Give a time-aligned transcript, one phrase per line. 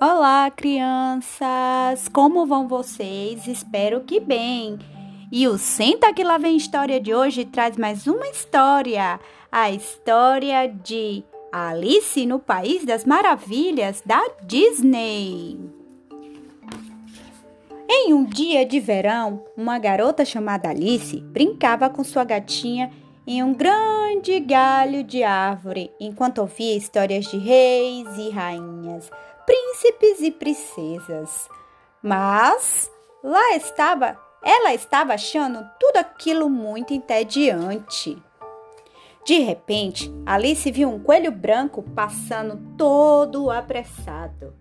[0.00, 2.06] Olá, crianças!
[2.12, 3.48] Como vão vocês?
[3.48, 4.78] Espero que bem.
[5.32, 9.18] E o Senta que lá vem história de hoje traz mais uma história,
[9.50, 15.58] a história de Alice no País das Maravilhas da Disney.
[17.90, 22.92] Em um dia de verão, uma garota chamada Alice brincava com sua gatinha
[23.26, 24.07] em um grande
[24.46, 29.10] galho de árvore enquanto ouvia histórias de reis e rainhas
[29.48, 31.48] príncipes e princesas.
[32.02, 32.90] Mas
[33.24, 38.22] lá estava, ela estava achando tudo aquilo muito entediante.
[39.24, 44.54] De repente, Alice viu um coelho branco passando todo apressado.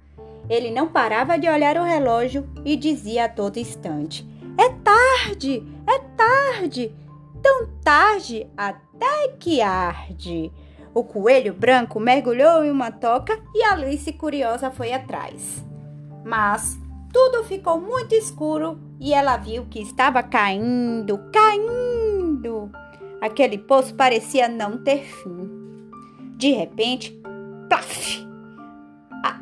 [0.49, 4.25] Ele não parava de olhar o relógio e dizia a todo instante:
[4.57, 6.95] É tarde, é tarde,
[7.41, 10.51] tão tarde até que arde.
[10.93, 15.63] O coelho branco mergulhou em uma toca e Alice, curiosa, foi atrás.
[16.25, 16.77] Mas
[17.13, 22.71] tudo ficou muito escuro e ela viu que estava caindo, caindo.
[23.21, 25.49] Aquele poço parecia não ter fim.
[26.35, 27.11] De repente,
[27.69, 28.25] plaf!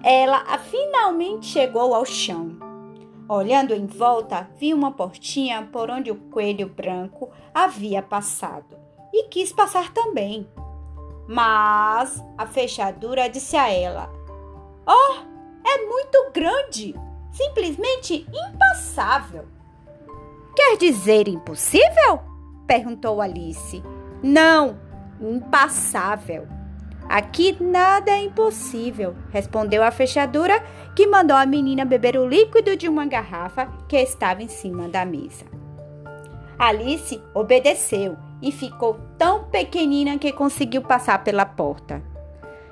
[0.03, 2.64] Ela finalmente chegou ao chão.
[3.27, 8.77] Olhando em volta, viu uma portinha por onde o coelho branco havia passado
[9.11, 10.47] e quis passar também.
[11.27, 14.11] Mas a fechadura disse a ela:
[14.85, 15.15] Oh,
[15.67, 16.93] é muito grande,
[17.31, 19.45] simplesmente impassável.
[20.55, 22.21] Quer dizer impossível?
[22.67, 23.83] perguntou Alice.
[24.21, 24.79] Não,
[25.19, 26.47] impassável.
[27.07, 30.63] Aqui nada é impossível, respondeu a fechadura,
[30.95, 35.05] que mandou a menina beber o líquido de uma garrafa que estava em cima da
[35.05, 35.45] mesa.
[36.57, 42.01] Alice obedeceu e ficou tão pequenina que conseguiu passar pela porta.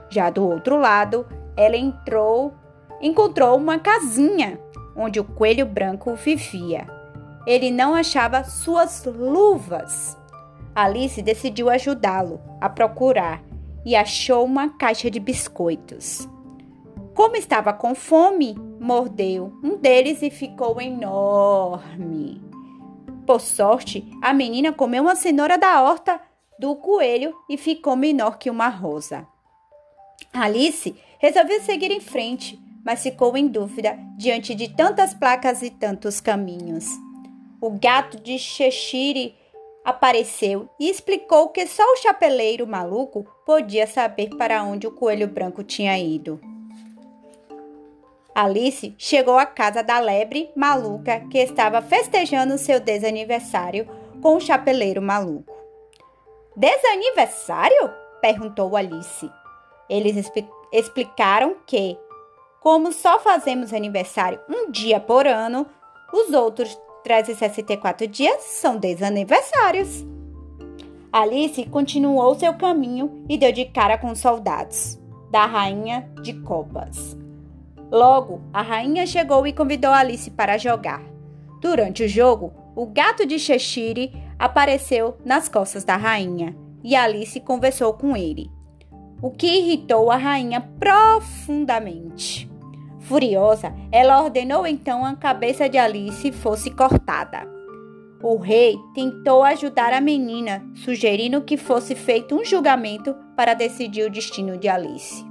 [0.09, 1.25] Já do outro lado,
[1.55, 2.53] ela entrou,
[3.01, 4.59] encontrou uma casinha
[4.95, 6.87] onde o coelho branco vivia.
[7.45, 10.17] Ele não achava suas luvas.
[10.73, 13.43] Alice decidiu ajudá-lo a procurar
[13.85, 16.27] e achou uma caixa de biscoitos.
[17.13, 22.41] Como estava com fome, mordeu um deles e ficou enorme.
[23.25, 26.19] Por sorte, a menina comeu uma cenoura da horta
[26.59, 29.27] do coelho e ficou menor que uma rosa.
[30.33, 36.19] Alice resolveu seguir em frente, mas ficou em dúvida diante de tantas placas e tantos
[36.19, 36.85] caminhos.
[37.61, 39.35] O gato de Cheshire
[39.83, 45.63] apareceu e explicou que só o chapeleiro maluco podia saber para onde o coelho branco
[45.63, 46.39] tinha ido.
[48.33, 53.87] Alice chegou à casa da lebre maluca que estava festejando seu desaniversário
[54.21, 55.53] com o chapeleiro maluco.
[56.55, 57.91] Desaniversário?
[58.21, 59.29] perguntou Alice.
[59.89, 60.31] Eles
[60.71, 61.97] explicaram que,
[62.59, 65.67] como só fazemos aniversário um dia por ano,
[66.11, 70.05] os outros 364 dias são desaniversários.
[71.11, 74.99] Alice continuou seu caminho e deu de cara com os soldados
[75.29, 77.17] da Rainha de Copas.
[77.91, 81.03] Logo, a rainha chegou e convidou Alice para jogar.
[81.61, 87.93] Durante o jogo, o gato de Cheshire apareceu nas costas da rainha e Alice conversou
[87.93, 88.49] com ele,
[89.21, 92.52] o que irritou a rainha profundamente.
[93.03, 97.45] Furiosa, ela ordenou então a cabeça de Alice fosse cortada.
[98.21, 104.09] O rei tentou ajudar a menina, sugerindo que fosse feito um julgamento para decidir o
[104.09, 105.25] destino de Alice.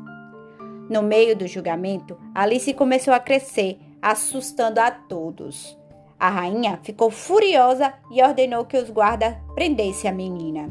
[0.91, 5.79] No meio do julgamento, Alice começou a crescer, assustando a todos.
[6.21, 10.69] A rainha ficou furiosa e ordenou que os guardas prendessem a menina.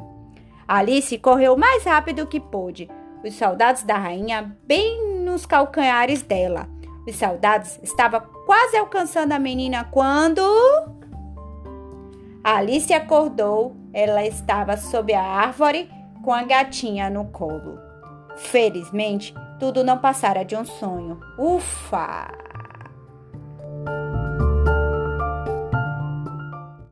[0.68, 2.88] Alice correu mais rápido que pôde,
[3.26, 6.70] os soldados da rainha bem nos calcanhares dela.
[7.08, 10.42] Os soldados estavam quase alcançando a menina quando.
[12.44, 15.90] Alice acordou, ela estava sob a árvore
[16.24, 17.80] com a gatinha no colo.
[18.38, 21.20] Felizmente, tudo não passara de um sonho.
[21.38, 22.51] Ufa!